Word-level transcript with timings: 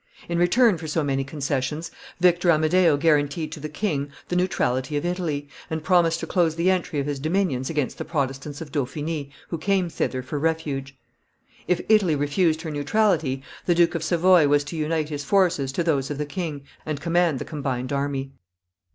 In 0.27 0.39
return 0.39 0.79
for 0.79 0.87
so 0.87 1.03
many 1.03 1.23
concessions, 1.23 1.91
Victor 2.19 2.49
Amadeo 2.49 2.97
guaranteed 2.97 3.51
to 3.51 3.59
the 3.59 3.69
king 3.69 4.09
the 4.29 4.35
neutrality 4.35 4.97
of 4.97 5.05
Italy, 5.05 5.47
and 5.69 5.83
promised 5.83 6.19
to 6.21 6.25
close 6.25 6.55
the 6.55 6.71
entry 6.71 6.99
of 6.99 7.05
his 7.05 7.19
dominions 7.19 7.69
against 7.69 7.99
the 7.99 8.03
Protestants 8.03 8.61
of 8.61 8.71
Dauphiny 8.71 9.29
who 9.49 9.59
came 9.59 9.91
thither 9.91 10.23
for 10.23 10.39
refuge. 10.39 10.97
If 11.67 11.81
Italy 11.87 12.15
refused 12.15 12.63
her 12.63 12.71
neutrality, 12.71 13.43
the 13.67 13.75
Duke 13.75 13.93
of 13.93 14.03
Savoy 14.03 14.47
was 14.47 14.63
to 14.63 14.75
unite 14.75 15.09
his 15.09 15.23
forces 15.23 15.71
to 15.73 15.83
those 15.83 16.09
of 16.09 16.17
the 16.17 16.25
king 16.25 16.63
and 16.83 16.99
command 16.99 17.37
the 17.37 17.45
combined 17.45 17.93
army. 17.93 18.31